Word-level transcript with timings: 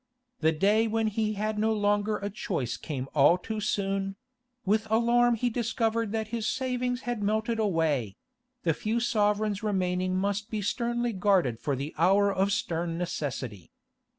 The 0.39 0.51
day 0.51 0.87
when 0.87 1.05
he 1.09 1.33
had 1.33 1.59
no 1.59 1.71
longer 1.71 2.17
a 2.17 2.31
choice 2.31 2.75
came 2.75 3.07
all 3.13 3.37
too 3.37 3.59
soon; 3.59 4.15
with 4.65 4.87
alarm 4.89 5.35
he 5.35 5.47
discovered 5.51 6.11
that 6.11 6.29
his 6.29 6.49
savings 6.49 7.01
had 7.01 7.21
melted 7.21 7.59
away; 7.59 8.15
the 8.63 8.73
few 8.73 8.99
sovereigns 8.99 9.61
remaining 9.61 10.15
must 10.17 10.49
be 10.49 10.63
sternly 10.63 11.13
guarded 11.13 11.59
for 11.59 11.75
the 11.75 11.93
hour 11.99 12.33
of 12.33 12.51
stern 12.51 12.97
necessity. 12.97 13.69